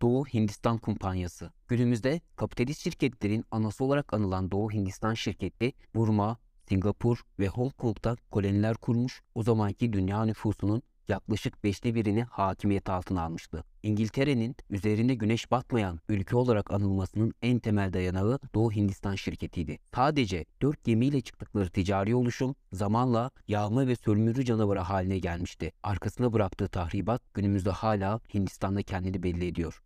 Doğu 0.00 0.26
Hindistan 0.26 0.78
Kumpanyası. 0.78 1.52
Günümüzde 1.68 2.20
kapitalist 2.36 2.82
şirketlerin 2.82 3.44
anası 3.50 3.84
olarak 3.84 4.14
anılan 4.14 4.50
Doğu 4.50 4.72
Hindistan 4.72 5.14
şirketi 5.14 5.72
Burma, 5.94 6.38
Singapur 6.68 7.24
ve 7.38 7.48
Hong 7.48 7.72
Kong'da 7.76 8.16
koloniler 8.30 8.76
kurmuş, 8.76 9.22
o 9.34 9.42
zamanki 9.42 9.92
dünya 9.92 10.24
nüfusunun 10.24 10.82
yaklaşık 11.08 11.64
beşte 11.64 11.94
birini 11.94 12.22
hakimiyet 12.22 12.88
altına 12.88 13.22
almıştı. 13.22 13.64
İngiltere'nin 13.82 14.56
üzerinde 14.70 15.14
güneş 15.14 15.50
batmayan 15.50 16.00
ülke 16.08 16.36
olarak 16.36 16.70
anılmasının 16.72 17.32
en 17.42 17.58
temel 17.58 17.92
dayanağı 17.92 18.38
Doğu 18.54 18.72
Hindistan 18.72 19.14
şirketiydi. 19.14 19.78
Sadece 19.94 20.44
dört 20.62 20.84
gemiyle 20.84 21.20
çıktıkları 21.20 21.70
ticari 21.70 22.14
oluşum 22.14 22.54
zamanla 22.72 23.30
yağma 23.48 23.86
ve 23.86 23.96
sömürü 23.96 24.44
canavarı 24.44 24.80
haline 24.80 25.18
gelmişti. 25.18 25.72
Arkasına 25.82 26.32
bıraktığı 26.32 26.68
tahribat 26.68 27.34
günümüzde 27.34 27.70
hala 27.70 28.20
Hindistan'da 28.34 28.82
kendini 28.82 29.22
belli 29.22 29.46
ediyor. 29.46 29.82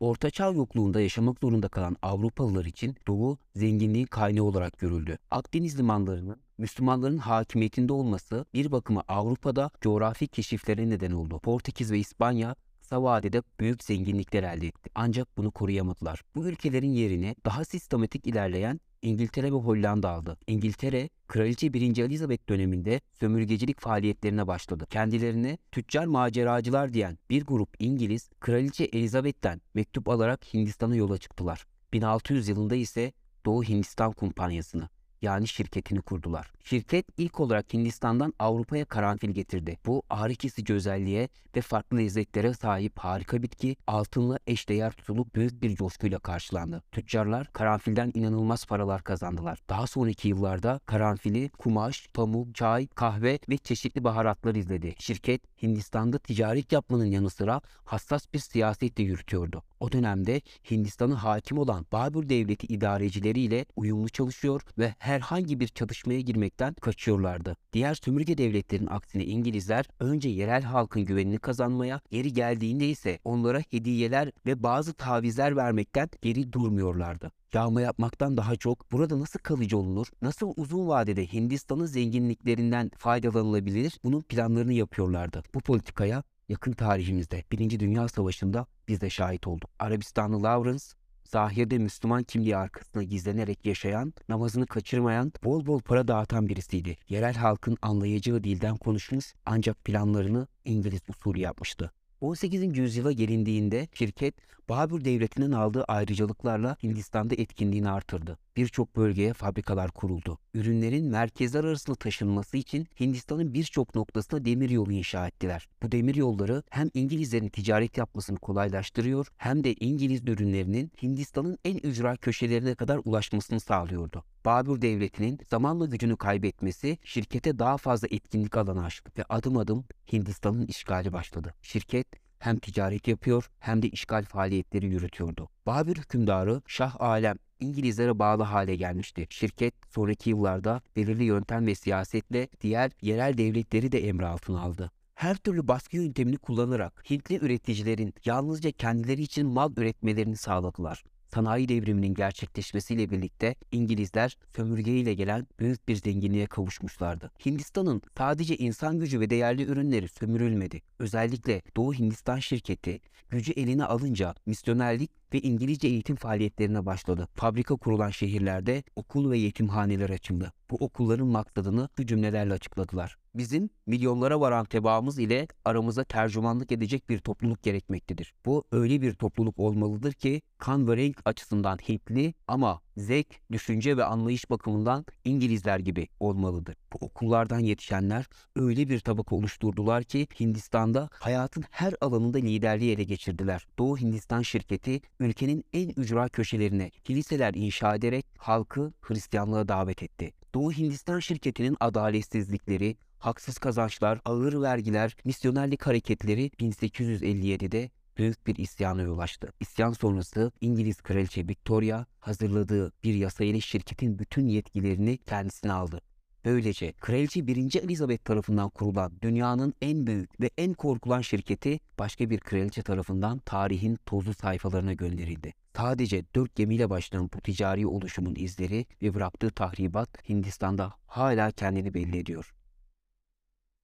Ortaçağ 0.00 0.50
yokluğunda 0.50 1.00
yaşamak 1.00 1.38
zorunda 1.40 1.68
kalan 1.68 1.96
Avrupalılar 2.02 2.64
için 2.64 2.96
Doğu 3.06 3.38
zenginliğin 3.54 4.06
kaynağı 4.06 4.44
olarak 4.44 4.78
görüldü. 4.78 5.18
Akdeniz 5.30 5.78
limanlarının 5.78 6.36
Müslümanların 6.58 7.18
hakimiyetinde 7.18 7.92
olması 7.92 8.44
bir 8.54 8.72
bakıma 8.72 9.04
Avrupa'da 9.08 9.70
coğrafi 9.80 10.28
keşiflere 10.28 10.90
neden 10.90 11.10
oldu. 11.10 11.38
Portekiz 11.38 11.92
ve 11.92 11.98
İspanya 11.98 12.56
kısa 12.80 13.02
vadede 13.02 13.42
büyük 13.60 13.84
zenginlikler 13.84 14.42
elde 14.42 14.66
etti. 14.66 14.90
Ancak 14.94 15.36
bunu 15.36 15.50
koruyamadılar. 15.50 16.22
Bu 16.34 16.48
ülkelerin 16.48 16.92
yerine 16.92 17.34
daha 17.44 17.64
sistematik 17.64 18.26
ilerleyen 18.26 18.80
İngiltere 19.02 19.46
ve 19.46 19.56
Hollanda 19.56 20.10
aldı. 20.10 20.36
İngiltere, 20.46 21.08
Kraliçe 21.28 21.72
1. 21.72 21.98
Elizabeth 21.98 22.48
döneminde 22.48 23.00
sömürgecilik 23.20 23.80
faaliyetlerine 23.80 24.46
başladı. 24.46 24.86
Kendilerine 24.90 25.58
tüccar 25.72 26.06
maceracılar 26.06 26.92
diyen 26.92 27.18
bir 27.30 27.44
grup 27.44 27.68
İngiliz, 27.78 28.30
Kraliçe 28.40 28.84
Elizabeth'ten 28.84 29.60
mektup 29.74 30.08
alarak 30.08 30.54
Hindistan'a 30.54 30.96
yola 30.96 31.18
çıktılar. 31.18 31.66
1600 31.92 32.48
yılında 32.48 32.74
ise 32.74 33.12
Doğu 33.46 33.64
Hindistan 33.64 34.12
Kumpanyası'nı 34.12 34.88
yani 35.22 35.48
şirketini 35.48 36.02
kurdular. 36.02 36.50
Şirket 36.64 37.06
ilk 37.16 37.40
olarak 37.40 37.74
Hindistan'dan 37.74 38.34
Avrupa'ya 38.38 38.84
karanfil 38.84 39.30
getirdi. 39.30 39.76
Bu 39.86 40.02
ağrı 40.10 40.34
kesici 40.34 40.74
özelliğe 40.74 41.28
ve 41.56 41.60
farklı 41.60 41.98
lezzetlere 41.98 42.54
sahip 42.54 42.98
harika 42.98 43.42
bitki 43.42 43.76
altınla 43.86 44.38
eşdeğer 44.46 44.92
tutulup 44.92 45.34
büyük 45.34 45.62
bir 45.62 45.76
coşkuyla 45.76 46.18
karşılandı. 46.18 46.82
Tüccarlar 46.92 47.52
karanfilden 47.52 48.12
inanılmaz 48.14 48.66
paralar 48.66 49.02
kazandılar. 49.02 49.58
Daha 49.68 49.86
sonraki 49.86 50.28
yıllarda 50.28 50.80
karanfili 50.86 51.48
kumaş, 51.48 52.08
pamuk, 52.14 52.54
çay, 52.54 52.86
kahve 52.86 53.38
ve 53.48 53.58
çeşitli 53.58 54.04
baharatlar 54.04 54.54
izledi. 54.54 54.94
Şirket 54.98 55.62
Hindistan'da 55.62 56.18
ticaret 56.18 56.72
yapmanın 56.72 57.04
yanı 57.04 57.30
sıra 57.30 57.60
hassas 57.84 58.26
bir 58.34 58.38
siyaset 58.38 58.98
de 58.98 59.02
yürütüyordu. 59.02 59.62
O 59.80 59.92
dönemde 59.92 60.40
Hindistan'ı 60.70 61.14
hakim 61.14 61.58
olan 61.58 61.86
Babür 61.92 62.28
Devleti 62.28 62.66
idarecileriyle 62.66 63.64
uyumlu 63.76 64.08
çalışıyor 64.08 64.62
ve 64.78 64.94
herhangi 65.10 65.60
bir 65.60 65.68
çatışmaya 65.68 66.20
girmekten 66.20 66.74
kaçıyorlardı. 66.74 67.56
Diğer 67.72 67.94
sömürge 67.94 68.38
devletlerin 68.38 68.86
aksine 68.86 69.24
İngilizler 69.24 69.84
önce 70.00 70.28
yerel 70.28 70.62
halkın 70.62 71.04
güvenini 71.04 71.38
kazanmaya, 71.38 72.00
geri 72.10 72.32
geldiğinde 72.32 72.88
ise 72.88 73.18
onlara 73.24 73.60
hediyeler 73.70 74.30
ve 74.46 74.62
bazı 74.62 74.94
tavizler 74.94 75.56
vermekten 75.56 76.08
geri 76.22 76.52
durmuyorlardı. 76.52 77.32
Yağma 77.54 77.80
yapmaktan 77.80 78.36
daha 78.36 78.56
çok 78.56 78.92
burada 78.92 79.20
nasıl 79.20 79.38
kalıcı 79.38 79.78
olunur, 79.78 80.06
nasıl 80.22 80.52
uzun 80.56 80.88
vadede 80.88 81.26
Hindistan'ın 81.32 81.86
zenginliklerinden 81.86 82.90
faydalanılabilir 82.98 83.98
bunun 84.04 84.20
planlarını 84.20 84.72
yapıyorlardı. 84.72 85.42
Bu 85.54 85.60
politikaya 85.60 86.22
yakın 86.48 86.72
tarihimizde 86.72 87.44
Birinci 87.52 87.80
Dünya 87.80 88.08
Savaşı'nda 88.08 88.66
biz 88.88 89.00
de 89.00 89.10
şahit 89.10 89.46
olduk. 89.46 89.70
Arabistanlı 89.78 90.42
Lawrence 90.42 90.84
zahirde 91.30 91.78
Müslüman 91.78 92.22
kimliği 92.22 92.56
arkasında 92.56 93.02
gizlenerek 93.02 93.66
yaşayan, 93.66 94.14
namazını 94.28 94.66
kaçırmayan, 94.66 95.32
bol 95.44 95.66
bol 95.66 95.80
para 95.80 96.08
dağıtan 96.08 96.48
birisiydi. 96.48 96.96
Yerel 97.08 97.34
halkın 97.34 97.76
anlayacağı 97.82 98.44
dilden 98.44 98.76
konuşmuş 98.76 99.34
ancak 99.46 99.84
planlarını 99.84 100.46
İngiliz 100.64 101.00
usulü 101.08 101.38
yapmıştı. 101.38 101.92
18. 102.20 102.78
yüzyıla 102.78 103.12
gelindiğinde 103.12 103.88
şirket 103.94 104.34
Babür 104.68 105.04
Devleti'nin 105.04 105.52
aldığı 105.52 105.84
ayrıcalıklarla 105.84 106.76
Hindistan'da 106.82 107.34
etkinliğini 107.34 107.90
artırdı. 107.90 108.38
Birçok 108.56 108.96
bölgeye 108.96 109.32
fabrikalar 109.32 109.90
kuruldu. 109.90 110.38
Ürünlerin 110.54 111.06
merkezler 111.06 111.64
arasında 111.64 111.96
taşınması 111.96 112.56
için 112.56 112.86
Hindistan'ın 113.00 113.54
birçok 113.54 113.94
noktasına 113.94 114.44
demir 114.44 114.70
yolu 114.70 114.92
inşa 114.92 115.26
ettiler. 115.26 115.68
Bu 115.82 115.92
demir 115.92 116.14
yolları 116.14 116.62
hem 116.70 116.90
İngilizlerin 116.94 117.48
ticaret 117.48 117.98
yapmasını 117.98 118.38
kolaylaştırıyor 118.38 119.26
hem 119.36 119.64
de 119.64 119.74
İngiliz 119.74 120.28
ürünlerinin 120.28 120.92
Hindistan'ın 121.02 121.58
en 121.64 121.76
ücra 121.76 122.16
köşelerine 122.16 122.74
kadar 122.74 123.00
ulaşmasını 123.04 123.60
sağlıyordu. 123.60 124.24
Babür 124.44 124.82
Devleti'nin 124.82 125.38
zamanla 125.50 125.86
gücünü 125.86 126.16
kaybetmesi 126.16 126.98
şirkete 127.04 127.58
daha 127.58 127.76
fazla 127.76 128.08
etkinlik 128.10 128.56
alanı 128.56 128.84
açtı 128.84 129.12
ve 129.18 129.24
adım 129.28 129.56
adım 129.56 129.84
Hindistan'ın 130.12 130.66
işgali 130.66 131.12
başladı. 131.12 131.54
Şirket 131.62 132.06
hem 132.38 132.58
ticaret 132.58 133.08
yapıyor 133.08 133.50
hem 133.58 133.82
de 133.82 133.88
işgal 133.88 134.24
faaliyetleri 134.24 134.86
yürütüyordu. 134.86 135.48
Babür 135.66 135.96
hükümdarı 135.96 136.62
Şah 136.66 137.00
Alem 137.00 137.36
İngilizlere 137.60 138.18
bağlı 138.18 138.42
hale 138.42 138.76
gelmişti. 138.76 139.26
Şirket 139.30 139.74
sonraki 139.88 140.30
yıllarda 140.30 140.82
belirli 140.96 141.24
yöntem 141.24 141.66
ve 141.66 141.74
siyasetle 141.74 142.48
diğer 142.60 142.90
yerel 143.02 143.38
devletleri 143.38 143.92
de 143.92 144.08
emri 144.08 144.26
altına 144.26 144.60
aldı 144.60 144.90
her 145.20 145.36
türlü 145.36 145.68
baskı 145.68 145.96
yöntemini 145.96 146.36
kullanarak 146.36 147.10
Hintli 147.10 147.36
üreticilerin 147.44 148.14
yalnızca 148.24 148.70
kendileri 148.70 149.22
için 149.22 149.46
mal 149.46 149.72
üretmelerini 149.76 150.36
sağladılar 150.36 151.04
sanayi 151.34 151.68
devriminin 151.68 152.14
gerçekleşmesiyle 152.14 153.10
birlikte 153.10 153.54
İngilizler 153.72 154.36
sömürgeyle 154.56 155.14
gelen 155.14 155.46
büyük 155.58 155.88
bir 155.88 155.96
zenginliğe 155.96 156.46
kavuşmuşlardı. 156.46 157.30
Hindistan'ın 157.46 158.02
sadece 158.18 158.56
insan 158.56 158.98
gücü 158.98 159.20
ve 159.20 159.30
değerli 159.30 159.62
ürünleri 159.62 160.08
sömürülmedi. 160.08 160.82
Özellikle 160.98 161.62
Doğu 161.76 161.94
Hindistan 161.94 162.38
şirketi 162.38 163.00
gücü 163.30 163.52
eline 163.52 163.84
alınca 163.84 164.34
misyonerlik 164.46 165.10
ve 165.34 165.40
İngilizce 165.40 165.88
eğitim 165.88 166.16
faaliyetlerine 166.16 166.86
başladı. 166.86 167.28
Fabrika 167.34 167.76
kurulan 167.76 168.10
şehirlerde 168.10 168.82
okul 168.96 169.30
ve 169.30 169.38
yetimhaneler 169.38 170.10
açıldı. 170.10 170.52
Bu 170.70 170.76
okulların 170.76 171.26
maksadını 171.26 171.88
şu 171.96 172.06
cümlelerle 172.06 172.52
açıkladılar. 172.52 173.19
Bizim 173.34 173.70
milyonlara 173.86 174.40
varan 174.40 174.64
tebaamız 174.64 175.18
ile 175.18 175.48
aramıza 175.64 176.04
tercümanlık 176.04 176.72
edecek 176.72 177.08
bir 177.08 177.18
topluluk 177.18 177.62
gerekmektedir. 177.62 178.34
Bu 178.46 178.64
öyle 178.72 179.02
bir 179.02 179.14
topluluk 179.14 179.58
olmalıdır 179.58 180.12
ki 180.12 180.42
kan 180.58 180.88
ve 180.88 180.96
renk 180.96 181.20
açısından 181.24 181.78
Hintli 181.88 182.34
ama 182.48 182.80
zevk, 182.96 183.26
düşünce 183.52 183.96
ve 183.96 184.04
anlayış 184.04 184.50
bakımından 184.50 185.04
İngilizler 185.24 185.78
gibi 185.78 186.08
olmalıdır. 186.20 186.76
Bu 186.92 187.04
okullardan 187.06 187.58
yetişenler 187.58 188.26
öyle 188.56 188.88
bir 188.88 189.00
tabaka 189.00 189.36
oluşturdular 189.36 190.04
ki 190.04 190.26
Hindistan'da 190.40 191.08
hayatın 191.12 191.64
her 191.70 191.94
alanında 192.00 192.38
liderliği 192.38 192.94
ele 192.94 193.04
geçirdiler. 193.04 193.66
Doğu 193.78 193.98
Hindistan 193.98 194.42
şirketi 194.42 195.00
ülkenin 195.20 195.64
en 195.72 195.88
ücra 195.88 196.28
köşelerine 196.28 196.90
kiliseler 196.90 197.54
inşa 197.54 197.94
ederek 197.94 198.26
halkı 198.38 198.92
Hristiyanlığa 199.00 199.68
davet 199.68 200.02
etti. 200.02 200.32
Doğu 200.54 200.72
Hindistan 200.72 201.18
şirketinin 201.18 201.76
adaletsizlikleri, 201.80 202.96
haksız 203.20 203.58
kazançlar, 203.58 204.20
ağır 204.24 204.62
vergiler, 204.62 205.16
misyonerlik 205.24 205.86
hareketleri 205.86 206.46
1857'de 206.46 207.90
büyük 208.16 208.46
bir 208.46 208.56
isyana 208.56 209.02
yol 209.02 209.18
açtı. 209.18 209.52
İsyan 209.60 209.92
sonrası 209.92 210.52
İngiliz 210.60 211.00
Kraliçe 211.00 211.48
Victoria 211.48 212.06
hazırladığı 212.20 212.92
bir 213.04 213.14
yasa 213.14 213.44
ile 213.44 213.60
şirketin 213.60 214.18
bütün 214.18 214.48
yetkilerini 214.48 215.18
kendisine 215.18 215.72
aldı. 215.72 216.00
Böylece 216.44 216.92
Kraliçe 216.92 217.46
1. 217.46 217.56
Elizabeth 217.56 218.24
tarafından 218.24 218.70
kurulan 218.70 219.12
dünyanın 219.22 219.74
en 219.82 220.06
büyük 220.06 220.40
ve 220.40 220.50
en 220.58 220.74
korkulan 220.74 221.20
şirketi 221.20 221.80
başka 221.98 222.30
bir 222.30 222.40
kraliçe 222.40 222.82
tarafından 222.82 223.38
tarihin 223.38 223.98
tozlu 224.06 224.34
sayfalarına 224.34 224.92
gönderildi. 224.92 225.52
Sadece 225.76 226.24
dört 226.34 226.54
gemiyle 226.54 226.90
başlayan 226.90 227.30
bu 227.34 227.40
ticari 227.40 227.86
oluşumun 227.86 228.34
izleri 228.34 228.86
ve 229.02 229.14
bıraktığı 229.14 229.50
tahribat 229.50 230.28
Hindistan'da 230.28 230.92
hala 231.06 231.50
kendini 231.50 231.94
belli 231.94 232.18
ediyor. 232.18 232.54